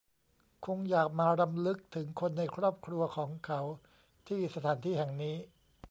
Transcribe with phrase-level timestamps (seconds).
[0.65, 3.61] คงอยากมารำลึกถึงคนในครอบครัวของเขา
[4.27, 5.35] ที่สถานที่แห่งนี้